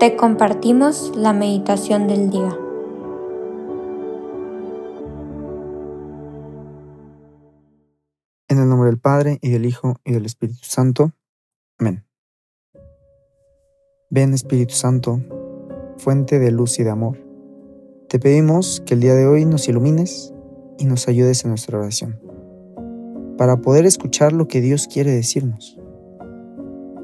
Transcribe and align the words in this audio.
te 0.00 0.16
compartimos 0.16 1.12
la 1.14 1.34
meditación 1.34 2.08
del 2.08 2.30
día. 2.30 2.58
En 8.48 8.58
el 8.58 8.66
nombre 8.66 8.88
del 8.88 8.98
Padre, 8.98 9.38
y 9.42 9.50
del 9.50 9.66
Hijo, 9.66 9.96
y 10.02 10.12
del 10.12 10.24
Espíritu 10.24 10.62
Santo. 10.62 11.12
Amén. 11.78 12.06
Ven 14.08 14.32
Espíritu 14.32 14.72
Santo, 14.72 15.20
fuente 15.98 16.38
de 16.38 16.50
luz 16.50 16.78
y 16.78 16.82
de 16.82 16.90
amor. 16.90 17.18
Te 18.08 18.18
pedimos 18.18 18.82
que 18.86 18.94
el 18.94 19.00
día 19.00 19.14
de 19.14 19.26
hoy 19.26 19.44
nos 19.44 19.68
ilumines 19.68 20.32
y 20.78 20.86
nos 20.86 21.08
ayudes 21.08 21.44
en 21.44 21.50
nuestra 21.50 21.78
oración, 21.78 22.18
para 23.36 23.60
poder 23.60 23.84
escuchar 23.84 24.32
lo 24.32 24.48
que 24.48 24.62
Dios 24.62 24.88
quiere 24.90 25.10
decirnos, 25.10 25.78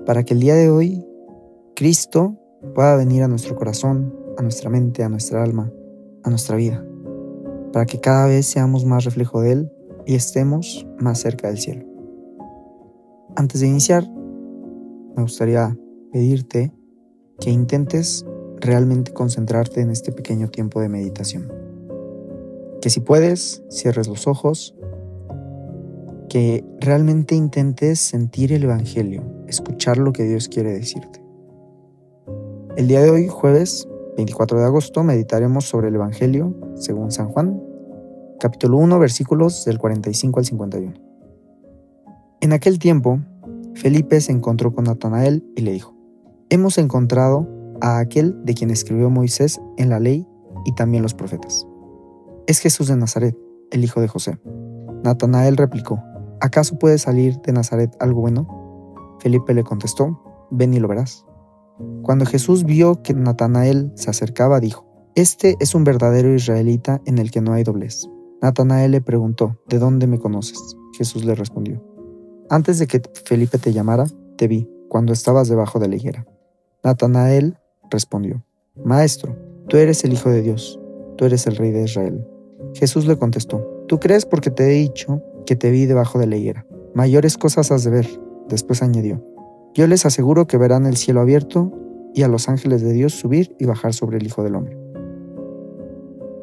para 0.07 0.25
que 0.25 0.33
el 0.33 0.41
día 0.41 0.55
de 0.55 0.71
hoy 0.71 1.05
Cristo 1.75 2.41
pueda 2.75 2.97
venir 2.97 3.23
a 3.23 3.29
nuestro 3.29 3.57
corazón, 3.57 4.15
a 4.37 4.43
nuestra 4.43 4.71
mente, 4.71 5.03
a 5.03 5.09
nuestra 5.09 5.43
alma, 5.43 5.73
a 6.23 6.31
nuestra 6.31 6.57
vida, 6.57 6.85
para 7.73 7.87
que 7.87 8.01
cada 8.01 8.27
vez 8.27 8.47
seamos 8.47 8.85
más 8.85 9.05
reflejo 9.05 9.41
de 9.41 9.53
Él 9.53 9.73
y 10.07 10.15
estemos 10.15 10.87
más 10.99 11.21
cerca 11.21 11.49
del 11.49 11.59
cielo. 11.59 11.87
Antes 13.37 13.61
de 13.61 13.67
iniciar, 13.67 14.09
me 15.17 15.23
gustaría 15.23 15.77
pedirte 16.13 16.73
que 17.41 17.51
intentes 17.51 18.25
realmente 18.61 19.13
concentrarte 19.13 19.81
en 19.81 19.91
este 19.91 20.13
pequeño 20.13 20.49
tiempo 20.49 20.81
de 20.81 20.89
meditación. 20.89 21.53
Que 22.81 22.91
si 22.91 23.01
puedes, 23.01 23.63
cierres 23.69 24.09
los 24.09 24.27
ojos, 24.27 24.75
que 26.29 26.65
realmente 26.81 27.35
intentes 27.35 28.01
sentir 28.01 28.53
el 28.53 28.65
Evangelio, 28.65 29.23
escuchar 29.47 29.99
lo 29.99 30.13
que 30.13 30.25
Dios 30.25 30.49
quiere 30.49 30.73
decirte. 30.73 31.26
El 32.77 32.89
día 32.89 33.01
de 33.01 33.09
hoy, 33.09 33.27
jueves 33.27 33.89
24 34.19 34.59
de 34.61 34.67
agosto, 34.67 35.03
meditaremos 35.03 35.65
sobre 35.65 35.89
el 35.89 35.95
Evangelio 35.95 36.55
según 36.75 37.11
San 37.11 37.31
Juan, 37.31 37.59
capítulo 38.39 38.77
1, 38.77 38.99
versículos 38.99 39.65
del 39.65 39.79
45 39.79 40.41
al 40.41 40.45
51. 40.45 40.93
En 42.43 42.53
aquel 42.53 42.79
tiempo, 42.79 43.19
Felipe 43.77 44.21
se 44.21 44.33
encontró 44.33 44.75
con 44.75 44.85
Natanael 44.85 45.43
y 45.57 45.63
le 45.63 45.73
dijo, 45.73 45.95
Hemos 46.51 46.77
encontrado 46.77 47.49
a 47.81 47.99
aquel 47.99 48.45
de 48.45 48.53
quien 48.53 48.69
escribió 48.69 49.09
Moisés 49.09 49.59
en 49.79 49.89
la 49.89 49.99
ley 49.99 50.29
y 50.67 50.75
también 50.75 51.03
los 51.03 51.15
profetas. 51.15 51.67
Es 52.47 52.59
Jesús 52.59 52.89
de 52.89 52.97
Nazaret, 52.97 53.35
el 53.71 53.85
hijo 53.85 54.03
de 54.03 54.09
José. 54.09 54.39
Natanael 55.03 55.57
replicó, 55.57 56.03
¿acaso 56.43 56.79
puede 56.79 56.99
salir 56.99 57.41
de 57.41 57.55
Nazaret 57.55 57.97
algo 58.01 58.21
bueno? 58.21 59.17
Felipe 59.21 59.55
le 59.55 59.65
contestó, 59.65 60.21
ven 60.51 60.75
y 60.75 60.79
lo 60.79 60.89
verás. 60.89 61.25
Cuando 62.03 62.27
Jesús 62.27 62.65
vio 62.65 63.03
que 63.03 63.15
Natanael 63.15 63.93
se 63.95 64.11
acercaba, 64.11 64.61
dijo, 64.61 64.87
Este 65.15 65.57
es 65.61 65.75
un 65.75 65.85
verdadero 65.85 66.35
israelita 66.35 67.01
en 67.05 67.19
el 67.19 67.31
que 67.31 67.41
no 67.41 67.53
hay 67.53 67.65
doblez. 67.65 68.09
Natanael 68.43 68.93
le 68.93 69.01
preguntó, 69.01 69.61
¿de 69.69 69.79
dónde 69.79 70.07
me 70.07 70.19
conoces? 70.19 70.59
Jesús 70.97 71.25
le 71.25 71.35
respondió, 71.35 71.83
Antes 72.49 72.79
de 72.79 72.87
que 72.87 73.03
Felipe 73.25 73.59
te 73.59 73.73
llamara, 73.73 74.07
te 74.37 74.49
vi, 74.49 74.69
cuando 74.89 75.13
estabas 75.13 75.49
debajo 75.49 75.79
de 75.79 75.89
la 75.89 75.97
higuera. 75.97 76.27
Natanael 76.85 77.59
respondió, 77.91 78.45
Maestro, 78.85 79.37
tú 79.69 79.77
eres 79.77 80.05
el 80.05 80.13
Hijo 80.13 80.31
de 80.31 80.43
Dios, 80.43 80.79
tú 81.17 81.25
eres 81.25 81.47
el 81.47 81.57
Rey 81.57 81.73
de 81.73 81.85
Israel. 81.85 82.27
Jesús 82.75 83.07
le 83.07 83.17
contestó, 83.17 83.77
Tú 83.89 84.01
crees 84.01 84.27
porque 84.27 84.51
te 84.51 84.65
he 84.65 84.75
dicho 84.75 85.23
que 85.47 85.55
te 85.55 85.71
vi 85.71 85.87
debajo 85.87 86.19
de 86.19 86.27
la 86.27 86.37
higuera. 86.37 86.67
Mayores 86.95 87.39
cosas 87.39 87.71
has 87.71 87.85
de 87.85 87.91
ver. 87.91 88.21
Después 88.49 88.83
añadió, 88.83 89.25
yo 89.77 89.87
les 89.87 90.07
aseguro 90.07 90.47
que 90.47 90.57
verán 90.57 90.87
el 90.87 90.97
cielo 90.97 91.21
abierto 91.21 91.71
y 92.15 92.23
a 92.23 92.29
los 92.29 92.49
ángeles 92.49 92.81
de 92.81 92.95
Dios 92.95 93.13
subir 93.13 93.55
y 93.59 93.67
bajar 93.67 93.93
sobre 93.93 94.17
el 94.17 94.25
Hijo 94.25 94.43
del 94.43 94.55
Hombre. 94.55 94.79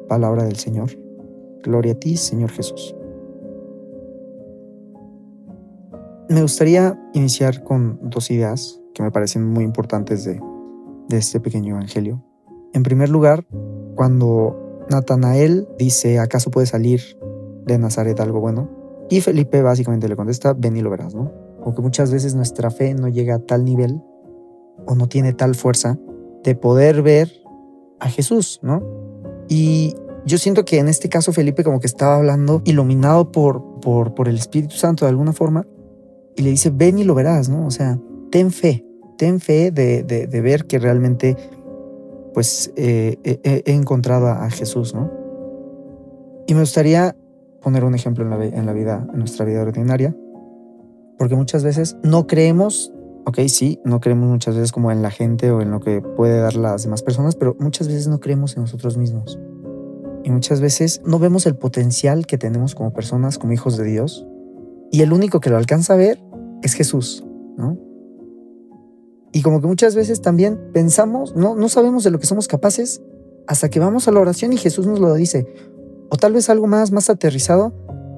Palabra 0.07 0.43
del 0.43 0.57
Señor. 0.57 0.91
Gloria 1.63 1.93
a 1.93 1.95
ti, 1.95 2.15
Señor 2.15 2.51
Jesús. 2.51 2.95
Me 6.29 6.43
gustaría 6.43 7.01
iniciar 7.13 7.63
con 7.63 7.99
dos 8.03 8.29
ideas 8.29 8.79
que 8.93 9.01
me 9.01 9.09
parecen 9.09 9.43
muy 9.43 9.63
importantes 9.63 10.25
de, 10.25 10.39
de 11.09 11.17
este 11.17 11.39
pequeño 11.39 11.73
evangelio. 11.73 12.23
En 12.73 12.83
primer 12.83 13.09
lugar, 13.09 13.47
cuando 13.95 14.85
Natanael 14.91 15.67
dice, 15.79 16.19
¿acaso 16.19 16.51
puede 16.51 16.67
salir 16.67 17.01
de 17.65 17.79
Nazaret 17.79 18.19
algo 18.19 18.39
bueno? 18.39 18.69
Y 19.09 19.21
Felipe 19.21 19.63
básicamente 19.63 20.07
le 20.07 20.15
contesta, 20.15 20.53
ven 20.53 20.77
y 20.77 20.81
lo 20.81 20.91
verás, 20.91 21.15
¿no? 21.15 21.42
O 21.63 21.73
que 21.73 21.81
muchas 21.81 22.11
veces 22.11 22.35
nuestra 22.35 22.69
fe 22.69 22.93
no 22.93 23.07
llega 23.07 23.35
a 23.35 23.39
tal 23.39 23.65
nivel 23.65 24.01
o 24.85 24.95
no 24.95 25.07
tiene 25.07 25.33
tal 25.33 25.55
fuerza 25.55 25.97
de 26.43 26.55
poder 26.55 27.01
ver 27.01 27.31
a 27.99 28.09
Jesús, 28.09 28.59
¿no? 28.61 28.83
Y 29.47 29.95
yo 30.25 30.37
siento 30.37 30.65
que 30.65 30.79
en 30.79 30.87
este 30.87 31.09
caso 31.09 31.33
Felipe 31.33 31.63
como 31.63 31.79
que 31.79 31.87
estaba 31.87 32.17
hablando 32.17 32.61
iluminado 32.65 33.31
por, 33.31 33.79
por, 33.81 34.13
por 34.13 34.27
el 34.27 34.35
Espíritu 34.35 34.75
Santo 34.75 35.05
de 35.05 35.09
alguna 35.09 35.33
forma 35.33 35.65
y 36.35 36.41
le 36.41 36.49
dice, 36.49 36.71
ven 36.73 36.97
y 36.97 37.03
lo 37.03 37.15
verás, 37.15 37.49
¿no? 37.49 37.65
O 37.65 37.71
sea, 37.71 37.99
ten 38.31 38.51
fe, 38.51 38.85
ten 39.17 39.39
fe 39.39 39.71
de, 39.71 40.03
de, 40.03 40.41
ver 40.41 40.65
que 40.65 40.79
realmente 40.79 41.37
pues 42.33 42.71
eh, 42.75 43.17
he, 43.23 43.71
encontrado 43.73 44.27
a 44.27 44.49
Jesús, 44.49 44.95
¿no? 44.95 45.11
Y 46.47 46.53
me 46.55 46.61
gustaría 46.61 47.15
poner 47.61 47.83
un 47.83 47.95
ejemplo 47.95 48.23
en 48.23 48.29
la, 48.31 48.43
en 48.43 48.65
la 48.65 48.73
vida, 48.73 49.07
en 49.13 49.19
nuestra 49.19 49.45
vida 49.45 49.61
ordinaria. 49.61 50.15
Porque 51.17 51.35
muchas 51.35 51.63
veces 51.63 51.97
no 52.03 52.27
creemos, 52.27 52.91
ok, 53.25 53.39
sí, 53.47 53.79
no 53.85 53.99
creemos 53.99 54.29
muchas 54.29 54.55
veces 54.55 54.71
como 54.71 54.91
en 54.91 55.01
la 55.01 55.11
gente 55.11 55.51
o 55.51 55.61
en 55.61 55.71
lo 55.71 55.79
que 55.79 56.01
puede 56.01 56.39
dar 56.39 56.55
las 56.55 56.83
demás 56.83 57.01
personas, 57.03 57.35
pero 57.35 57.55
muchas 57.59 57.87
veces 57.87 58.07
no 58.07 58.19
creemos 58.19 58.55
en 58.55 58.63
nosotros 58.63 58.97
mismos. 58.97 59.39
Y 60.23 60.31
muchas 60.31 60.61
veces 60.61 61.01
no 61.05 61.19
vemos 61.19 61.45
el 61.45 61.55
potencial 61.55 62.25
que 62.25 62.37
tenemos 62.37 62.75
como 62.75 62.93
personas, 62.93 63.37
como 63.37 63.53
hijos 63.53 63.77
de 63.77 63.83
Dios. 63.83 64.25
Y 64.91 65.01
el 65.01 65.11
único 65.11 65.39
que 65.39 65.49
lo 65.49 65.57
alcanza 65.57 65.93
a 65.93 65.97
ver 65.97 66.23
es 66.61 66.73
Jesús, 66.73 67.25
¿no? 67.57 67.77
Y 69.33 69.41
como 69.41 69.59
que 69.59 69.67
muchas 69.67 69.95
veces 69.95 70.21
también 70.21 70.59
pensamos, 70.73 71.35
no, 71.35 71.55
no 71.55 71.67
sabemos 71.67 72.03
de 72.03 72.11
lo 72.11 72.19
que 72.19 72.27
somos 72.27 72.47
capaces 72.47 73.01
hasta 73.47 73.69
que 73.69 73.79
vamos 73.79 74.07
a 74.07 74.11
la 74.11 74.19
oración 74.19 74.53
y 74.53 74.57
Jesús 74.57 74.85
nos 74.85 74.99
lo 74.99 75.13
dice. 75.15 75.47
O 76.09 76.17
tal 76.17 76.33
vez 76.33 76.49
algo 76.49 76.67
más, 76.67 76.91
más 76.91 77.09
aterrizado, 77.09 77.73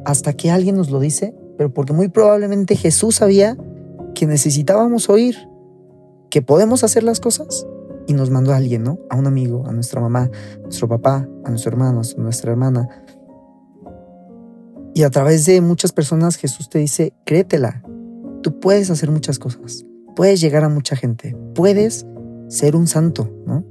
hasta 0.05 0.33
que 0.33 0.51
alguien 0.51 0.75
nos 0.75 0.91
lo 0.91 0.99
dice 0.99 1.33
pero 1.57 1.73
porque 1.73 1.93
muy 1.93 2.09
probablemente 2.09 2.75
Jesús 2.75 3.15
sabía 3.15 3.57
que 4.13 4.25
necesitábamos 4.25 5.09
oír 5.09 5.35
que 6.29 6.41
podemos 6.41 6.83
hacer 6.83 7.03
las 7.03 7.19
cosas 7.19 7.65
y 8.07 8.13
nos 8.13 8.29
mandó 8.29 8.53
a 8.53 8.57
alguien, 8.57 8.83
¿no? 8.83 8.99
A 9.09 9.15
un 9.15 9.27
amigo, 9.27 9.65
a 9.67 9.71
nuestra 9.71 10.01
mamá, 10.01 10.29
a 10.57 10.59
nuestro 10.59 10.87
papá, 10.87 11.27
a 11.43 11.49
nuestro 11.49 11.71
hermano, 11.71 12.01
a 12.01 12.21
nuestra 12.21 12.51
hermana. 12.51 12.89
Y 14.93 15.03
a 15.03 15.09
través 15.09 15.45
de 15.45 15.61
muchas 15.61 15.91
personas 15.91 16.37
Jesús 16.37 16.69
te 16.69 16.79
dice, 16.79 17.13
créetela, 17.25 17.83
tú 18.41 18.59
puedes 18.59 18.89
hacer 18.89 19.11
muchas 19.11 19.39
cosas, 19.39 19.85
puedes 20.15 20.39
llegar 20.39 20.63
a 20.63 20.69
mucha 20.69 20.95
gente, 20.95 21.35
puedes 21.53 22.05
ser 22.47 22.75
un 22.75 22.87
santo, 22.87 23.29
¿no? 23.45 23.65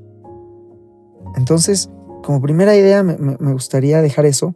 Entonces, 1.37 1.91
como 2.23 2.41
primera 2.41 2.77
idea 2.77 3.03
me, 3.03 3.17
me 3.19 3.53
gustaría 3.53 4.03
dejar 4.03 4.27
eso, 4.27 4.55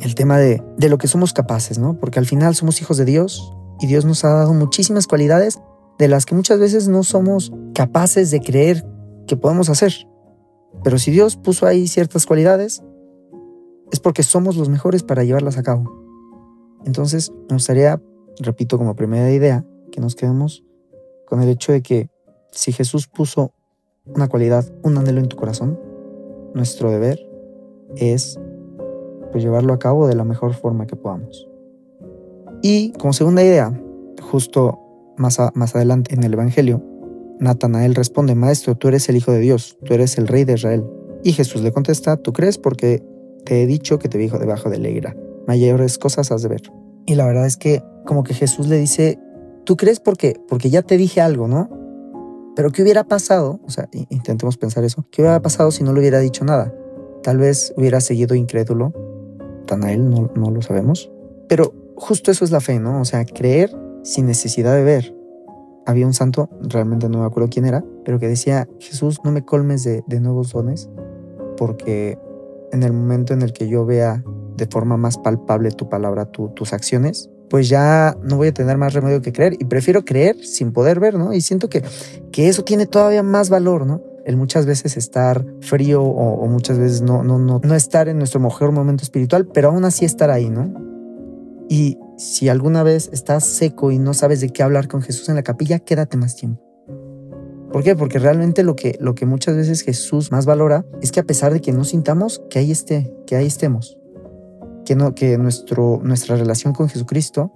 el 0.00 0.14
tema 0.14 0.38
de, 0.38 0.62
de 0.76 0.88
lo 0.88 0.98
que 0.98 1.08
somos 1.08 1.32
capaces, 1.32 1.78
¿no? 1.78 1.98
Porque 1.98 2.18
al 2.18 2.26
final 2.26 2.54
somos 2.54 2.80
hijos 2.80 2.96
de 2.96 3.04
Dios 3.04 3.54
y 3.80 3.86
Dios 3.86 4.04
nos 4.04 4.24
ha 4.24 4.30
dado 4.30 4.54
muchísimas 4.54 5.06
cualidades 5.06 5.60
de 5.98 6.08
las 6.08 6.26
que 6.26 6.34
muchas 6.34 6.58
veces 6.58 6.88
no 6.88 7.02
somos 7.02 7.52
capaces 7.74 8.30
de 8.30 8.40
creer 8.40 8.84
que 9.26 9.36
podemos 9.36 9.68
hacer. 9.68 9.92
Pero 10.82 10.98
si 10.98 11.10
Dios 11.10 11.36
puso 11.36 11.66
ahí 11.66 11.86
ciertas 11.86 12.26
cualidades, 12.26 12.82
es 13.92 14.00
porque 14.00 14.22
somos 14.22 14.56
los 14.56 14.68
mejores 14.68 15.02
para 15.02 15.24
llevarlas 15.24 15.56
a 15.56 15.62
cabo. 15.62 15.84
Entonces, 16.84 17.32
me 17.48 17.54
gustaría, 17.54 18.00
repito 18.40 18.76
como 18.76 18.96
primera 18.96 19.30
idea, 19.30 19.64
que 19.92 20.00
nos 20.00 20.16
quedemos 20.16 20.64
con 21.26 21.40
el 21.40 21.48
hecho 21.48 21.72
de 21.72 21.82
que 21.82 22.08
si 22.50 22.72
Jesús 22.72 23.06
puso 23.06 23.52
una 24.04 24.28
cualidad, 24.28 24.64
un 24.82 24.98
anhelo 24.98 25.20
en 25.20 25.28
tu 25.28 25.36
corazón, 25.36 25.78
nuestro 26.54 26.90
deber 26.90 27.18
es 27.96 28.38
pues 29.34 29.42
llevarlo 29.42 29.72
a 29.72 29.80
cabo 29.80 30.06
de 30.06 30.14
la 30.14 30.22
mejor 30.22 30.54
forma 30.54 30.86
que 30.86 30.94
podamos. 30.94 31.48
Y 32.62 32.92
como 32.92 33.12
segunda 33.12 33.42
idea, 33.42 33.76
justo 34.22 34.78
más, 35.16 35.40
más 35.54 35.74
adelante 35.74 36.14
en 36.14 36.22
el 36.22 36.34
Evangelio, 36.34 36.80
Natanael 37.40 37.96
responde, 37.96 38.36
Maestro, 38.36 38.76
tú 38.76 38.86
eres 38.86 39.08
el 39.08 39.16
Hijo 39.16 39.32
de 39.32 39.40
Dios, 39.40 39.76
tú 39.84 39.92
eres 39.92 40.18
el 40.18 40.28
Rey 40.28 40.44
de 40.44 40.52
Israel. 40.52 40.84
Y 41.24 41.32
Jesús 41.32 41.62
le 41.62 41.72
contesta, 41.72 42.16
tú 42.16 42.32
crees 42.32 42.58
porque 42.58 43.02
te 43.44 43.60
he 43.60 43.66
dicho 43.66 43.98
que 43.98 44.08
te 44.08 44.18
dijo 44.18 44.38
debajo 44.38 44.70
de 44.70 44.78
la 44.78 44.88
higuera, 44.88 45.16
mayores 45.48 45.98
cosas 45.98 46.30
has 46.30 46.42
de 46.42 46.48
ver. 46.48 46.62
Y 47.06 47.16
la 47.16 47.26
verdad 47.26 47.46
es 47.46 47.56
que 47.56 47.82
como 48.06 48.22
que 48.22 48.34
Jesús 48.34 48.68
le 48.68 48.78
dice, 48.78 49.18
tú 49.64 49.76
crees 49.76 49.98
porque, 49.98 50.40
porque 50.48 50.70
ya 50.70 50.82
te 50.82 50.96
dije 50.96 51.20
algo, 51.22 51.48
¿no? 51.48 51.68
Pero 52.54 52.70
¿qué 52.70 52.84
hubiera 52.84 53.02
pasado? 53.02 53.58
O 53.66 53.70
sea, 53.70 53.88
intentemos 54.10 54.58
pensar 54.58 54.84
eso. 54.84 55.04
¿Qué 55.10 55.22
hubiera 55.22 55.42
pasado 55.42 55.72
si 55.72 55.82
no 55.82 55.92
le 55.92 55.98
hubiera 55.98 56.20
dicho 56.20 56.44
nada? 56.44 56.72
Tal 57.24 57.38
vez 57.38 57.74
hubiera 57.76 58.00
seguido 58.00 58.36
incrédulo 58.36 58.92
Natanael, 59.64 60.08
no, 60.08 60.30
no 60.34 60.50
lo 60.50 60.62
sabemos. 60.62 61.10
Pero 61.48 61.72
justo 61.96 62.30
eso 62.30 62.44
es 62.44 62.50
la 62.50 62.60
fe, 62.60 62.78
¿no? 62.78 63.00
O 63.00 63.04
sea, 63.04 63.24
creer 63.24 63.74
sin 64.02 64.26
necesidad 64.26 64.74
de 64.74 64.84
ver. 64.84 65.14
había 65.86 66.06
un 66.06 66.14
santo, 66.14 66.48
realmente 66.62 67.10
no 67.10 67.20
me 67.20 67.26
acuerdo 67.26 67.50
quién 67.50 67.66
era, 67.66 67.84
pero 68.06 68.18
que 68.18 68.26
decía, 68.26 68.68
Jesús, 68.78 69.18
no 69.22 69.32
me 69.32 69.44
colmes 69.44 69.84
de, 69.84 70.02
nuevos 70.20 70.52
dones, 70.52 70.88
porque 71.58 72.18
en 72.72 72.82
el 72.82 72.94
momento 72.94 73.34
en 73.34 73.42
el 73.42 73.52
que 73.52 73.68
yo 73.68 73.84
vea 73.84 74.24
de 74.56 74.66
forma 74.66 74.96
más 74.96 75.18
palpable 75.18 75.70
tu 75.72 75.90
palabra, 75.90 76.24
tus 76.24 76.72
acciones, 76.72 77.28
pues 77.50 77.68
ya 77.68 78.16
no 78.22 78.36
voy 78.38 78.48
a 78.48 78.54
tener 78.54 78.78
más 78.78 78.94
remedio 78.94 79.20
que 79.20 79.32
creer 79.32 79.56
y 79.60 79.66
prefiero 79.66 80.06
creer 80.06 80.36
sin 80.42 80.72
poder 80.72 81.00
ver, 81.00 81.18
¿no? 81.18 81.34
Y 81.34 81.42
siento 81.42 81.68
que, 81.68 81.82
que 82.32 82.48
eso 82.48 82.64
tiene 82.64 82.86
todavía 82.86 83.22
más 83.22 83.50
valor, 83.50 83.86
¿no? 83.86 84.00
El 84.24 84.36
muchas 84.36 84.64
veces 84.66 84.96
estar 84.96 85.44
frío 85.60 86.02
o, 86.02 86.46
muchas 86.46 86.78
veces 86.78 87.02
no, 87.02 87.22
no, 87.22 87.38
no, 87.38 87.60
no 87.62 87.74
estar 87.74 88.08
en 88.08 88.18
nuestro 88.18 88.40
mejor 88.40 88.72
momento 88.72 89.02
espiritual, 89.02 89.46
pero 89.46 89.68
aún 89.68 89.84
así 89.84 90.04
estar 90.04 90.30
ahí, 90.30 90.48
¿no? 90.48 90.72
Y 91.68 91.98
si 92.16 92.48
alguna 92.48 92.82
vez 92.82 93.10
estás 93.12 93.44
seco 93.44 93.90
y 93.90 93.98
no 93.98 94.14
sabes 94.14 94.40
de 94.40 94.50
qué 94.50 94.62
hablar 94.62 94.88
con 94.88 95.02
Jesús 95.02 95.28
en 95.28 95.36
la 95.36 95.42
capilla, 95.42 95.78
quédate 95.78 96.16
más 96.16 96.36
tiempo. 96.36 96.62
¿Por 97.72 97.82
qué? 97.82 97.96
Porque 97.96 98.20
realmente 98.20 98.62
lo 98.62 98.76
que, 98.76 98.96
lo 99.00 99.16
que 99.16 99.26
muchas 99.26 99.56
veces 99.56 99.82
Jesús 99.82 100.30
más 100.30 100.46
valora 100.46 100.86
es 101.02 101.10
que 101.10 101.20
a 101.20 101.24
pesar 101.24 101.52
de 101.52 101.60
que 101.60 101.72
no 101.72 101.82
sintamos, 101.84 102.40
que 102.48 102.60
ahí 102.60 102.70
esté, 102.70 103.12
que 103.26 103.34
ahí 103.34 103.46
estemos. 103.46 103.98
Que, 104.84 104.94
no, 104.94 105.14
que 105.14 105.38
nuestro, 105.38 106.00
nuestra 106.02 106.36
relación 106.36 106.72
con 106.72 106.88
Jesucristo 106.88 107.50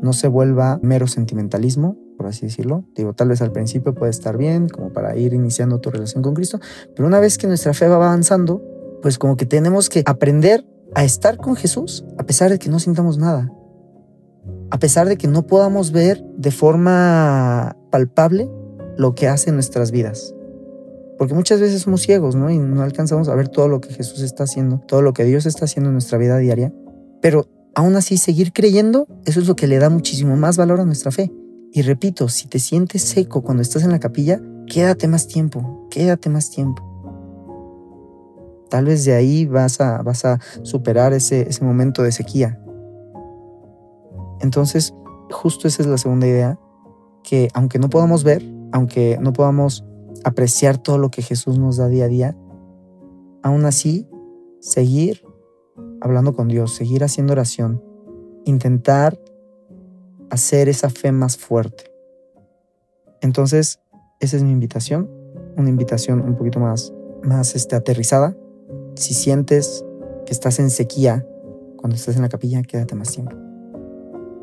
no 0.00 0.12
se 0.12 0.28
vuelva 0.28 0.78
mero 0.82 1.08
sentimentalismo, 1.08 1.98
así 2.28 2.46
decirlo. 2.46 2.84
Digo, 2.94 3.14
tal 3.14 3.28
vez 3.28 3.42
al 3.42 3.52
principio 3.52 3.94
puede 3.94 4.10
estar 4.10 4.36
bien, 4.36 4.68
como 4.68 4.92
para 4.92 5.16
ir 5.16 5.34
iniciando 5.34 5.80
tu 5.80 5.90
relación 5.90 6.22
con 6.22 6.34
Cristo, 6.34 6.60
pero 6.94 7.08
una 7.08 7.20
vez 7.20 7.38
que 7.38 7.46
nuestra 7.46 7.74
fe 7.74 7.88
va 7.88 7.96
avanzando, 7.96 8.62
pues 9.02 9.18
como 9.18 9.36
que 9.36 9.46
tenemos 9.46 9.88
que 9.88 10.02
aprender 10.06 10.64
a 10.94 11.04
estar 11.04 11.36
con 11.36 11.56
Jesús 11.56 12.04
a 12.18 12.24
pesar 12.24 12.50
de 12.50 12.58
que 12.58 12.68
no 12.68 12.78
sintamos 12.78 13.18
nada. 13.18 13.52
A 14.70 14.78
pesar 14.78 15.08
de 15.08 15.16
que 15.16 15.28
no 15.28 15.46
podamos 15.46 15.92
ver 15.92 16.22
de 16.36 16.50
forma 16.50 17.76
palpable 17.90 18.50
lo 18.96 19.14
que 19.14 19.28
hace 19.28 19.50
en 19.50 19.56
nuestras 19.56 19.90
vidas. 19.90 20.34
Porque 21.16 21.34
muchas 21.34 21.60
veces 21.60 21.82
somos 21.82 22.02
ciegos, 22.02 22.36
¿no? 22.36 22.50
Y 22.50 22.58
no 22.58 22.82
alcanzamos 22.82 23.28
a 23.28 23.34
ver 23.34 23.48
todo 23.48 23.68
lo 23.68 23.80
que 23.80 23.92
Jesús 23.92 24.20
está 24.20 24.44
haciendo, 24.44 24.80
todo 24.86 25.02
lo 25.02 25.12
que 25.12 25.24
Dios 25.24 25.46
está 25.46 25.64
haciendo 25.64 25.88
en 25.88 25.94
nuestra 25.94 26.18
vida 26.18 26.38
diaria. 26.38 26.72
Pero 27.20 27.46
aún 27.74 27.96
así, 27.96 28.16
seguir 28.18 28.52
creyendo, 28.52 29.06
eso 29.24 29.40
es 29.40 29.48
lo 29.48 29.56
que 29.56 29.66
le 29.66 29.78
da 29.78 29.90
muchísimo 29.90 30.36
más 30.36 30.56
valor 30.56 30.80
a 30.80 30.84
nuestra 30.84 31.10
fe. 31.10 31.32
Y 31.72 31.82
repito, 31.82 32.28
si 32.28 32.48
te 32.48 32.58
sientes 32.58 33.02
seco 33.02 33.42
cuando 33.42 33.62
estás 33.62 33.84
en 33.84 33.90
la 33.90 34.00
capilla, 34.00 34.40
quédate 34.66 35.08
más 35.08 35.26
tiempo, 35.26 35.86
quédate 35.90 36.30
más 36.30 36.50
tiempo. 36.50 36.84
Tal 38.70 38.86
vez 38.86 39.04
de 39.04 39.14
ahí 39.14 39.46
vas 39.46 39.80
a, 39.80 40.02
vas 40.02 40.24
a 40.24 40.40
superar 40.62 41.12
ese, 41.12 41.48
ese 41.48 41.64
momento 41.64 42.02
de 42.02 42.12
sequía. 42.12 42.60
Entonces, 44.40 44.94
justo 45.30 45.68
esa 45.68 45.82
es 45.82 45.88
la 45.88 45.98
segunda 45.98 46.26
idea, 46.26 46.58
que 47.22 47.48
aunque 47.54 47.78
no 47.78 47.88
podamos 47.90 48.24
ver, 48.24 48.42
aunque 48.72 49.18
no 49.20 49.32
podamos 49.32 49.84
apreciar 50.24 50.78
todo 50.78 50.98
lo 50.98 51.10
que 51.10 51.22
Jesús 51.22 51.58
nos 51.58 51.76
da 51.76 51.88
día 51.88 52.04
a 52.04 52.08
día, 52.08 52.36
aún 53.42 53.64
así, 53.64 54.08
seguir 54.60 55.22
hablando 56.00 56.34
con 56.34 56.48
Dios, 56.48 56.74
seguir 56.74 57.04
haciendo 57.04 57.32
oración, 57.32 57.82
intentar 58.44 59.18
hacer 60.30 60.68
esa 60.68 60.90
fe 60.90 61.12
más 61.12 61.36
fuerte. 61.36 61.84
Entonces, 63.20 63.80
esa 64.20 64.36
es 64.36 64.42
mi 64.42 64.50
invitación, 64.50 65.10
una 65.56 65.68
invitación 65.68 66.20
un 66.20 66.36
poquito 66.36 66.60
más, 66.60 66.92
más 67.22 67.54
este, 67.54 67.76
aterrizada, 67.76 68.36
si 68.94 69.14
sientes 69.14 69.84
que 70.26 70.32
estás 70.32 70.58
en 70.58 70.70
sequía 70.70 71.26
cuando 71.76 71.96
estás 71.96 72.16
en 72.16 72.22
la 72.22 72.28
capilla, 72.28 72.62
quédate 72.62 72.94
más 72.94 73.12
tiempo. 73.12 73.36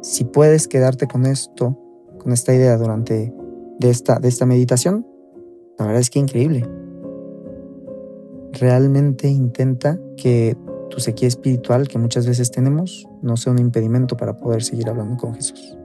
Si 0.02 0.24
puedes 0.24 0.68
quedarte 0.68 1.08
con 1.08 1.26
esto, 1.26 1.78
con 2.20 2.32
esta 2.32 2.54
idea 2.54 2.78
durante 2.78 3.34
de 3.80 3.90
esta, 3.90 4.20
de 4.20 4.30
esta 4.30 4.46
meditación, 4.46 5.06
la 5.78 5.86
verdad 5.86 6.02
es 6.02 6.10
que 6.10 6.20
increíble. 6.20 6.68
Realmente 8.54 9.28
intenta 9.28 10.00
que 10.16 10.56
tu 10.90 11.00
sequía 11.00 11.28
espiritual 11.28 11.88
que 11.88 11.98
muchas 11.98 12.26
veces 12.26 12.52
tenemos 12.52 13.08
no 13.22 13.38
sea 13.38 13.54
un 13.54 13.60
impedimento 13.60 14.18
para 14.18 14.38
poder 14.38 14.64
seguir 14.64 14.90
hablando 14.90 15.18
con 15.18 15.36
Jesús. 15.36 15.78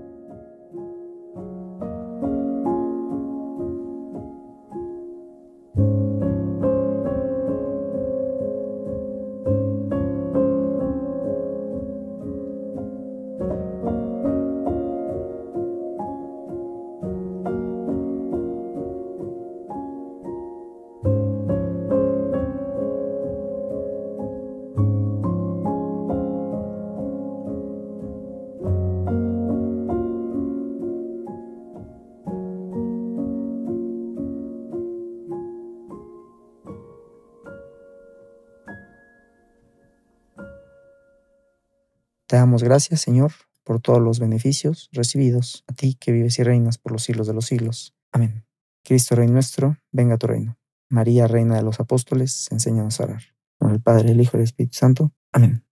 Te 42.31 42.37
damos 42.37 42.63
gracias, 42.63 43.01
Señor, 43.01 43.33
por 43.65 43.81
todos 43.81 44.01
los 44.01 44.21
beneficios 44.21 44.89
recibidos, 44.93 45.65
a 45.67 45.73
ti 45.73 45.97
que 45.99 46.13
vives 46.13 46.39
y 46.39 46.45
reinas 46.45 46.79
por 46.79 46.93
los 46.93 47.03
siglos 47.03 47.27
de 47.27 47.35
los 47.35 47.47
siglos. 47.47 47.93
Amén. 48.13 48.47
Cristo 48.85 49.17
Rey 49.17 49.27
nuestro, 49.27 49.79
venga 49.91 50.15
a 50.15 50.17
tu 50.17 50.29
reino. 50.29 50.57
María, 50.89 51.27
Reina 51.27 51.57
de 51.57 51.63
los 51.63 51.81
Apóstoles, 51.81 52.47
enséñanos 52.53 53.01
a 53.01 53.03
orar. 53.03 53.23
Con 53.59 53.73
el 53.73 53.81
Padre, 53.81 54.13
el 54.13 54.21
Hijo 54.21 54.37
y 54.37 54.39
el 54.39 54.45
Espíritu 54.45 54.77
Santo. 54.77 55.13
Amén. 55.33 55.65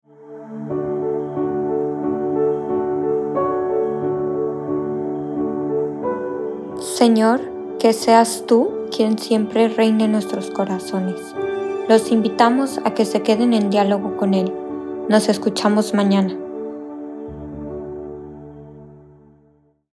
Señor, 6.80 7.40
que 7.78 7.92
seas 7.92 8.46
tú 8.48 8.88
quien 8.90 9.16
siempre 9.16 9.68
reine 9.68 10.06
en 10.06 10.10
nuestros 10.10 10.50
corazones. 10.50 11.20
Los 11.88 12.10
invitamos 12.10 12.80
a 12.84 12.94
que 12.94 13.04
se 13.04 13.22
queden 13.22 13.54
en 13.54 13.70
diálogo 13.70 14.16
con 14.16 14.34
Él. 14.34 14.52
Nos 15.08 15.28
escuchamos 15.28 15.94
mañana. 15.94 16.36